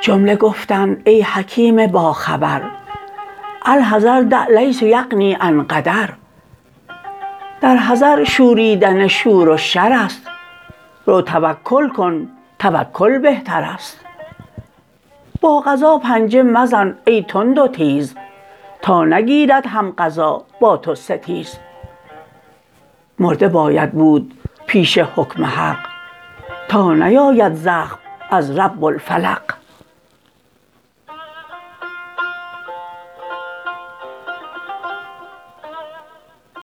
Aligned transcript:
جمله 0.00 0.36
گفتند 0.36 1.02
ای 1.04 1.22
حکیم 1.22 1.86
باخبر 1.86 2.62
الحذر 3.66 4.22
دع 4.22 4.46
لیس 4.58 4.82
یغنی 4.82 5.32
عن 5.32 5.62
قدر. 5.62 6.08
در 7.60 7.76
حذر 7.76 8.24
شوریدن 8.24 9.06
شور 9.06 9.48
و 9.48 9.56
شرست 9.56 10.26
رو 11.06 11.22
توکل 11.22 11.88
کن 11.88 12.28
توکل 12.58 13.18
بهترست 13.18 14.09
با 15.40 15.60
قضا 15.60 15.98
پنجه 15.98 16.42
مزن 16.42 16.98
ای 17.04 17.22
تند 17.22 17.58
و 17.58 17.68
تیز 17.68 18.14
تا 18.82 19.04
نگیرد 19.04 19.66
هم 19.66 19.90
قضا 19.98 20.44
با 20.60 20.76
تو 20.76 20.94
ستیز. 20.94 21.58
مرده 23.18 23.48
باید 23.48 23.92
بود 23.92 24.34
پیش 24.66 24.98
حکم 24.98 25.44
حق 25.44 25.86
تا 26.68 26.94
نیاید 26.94 27.54
زخم 27.54 27.98
از 28.30 28.58
رب 28.58 28.84
الفلق. 28.84 29.59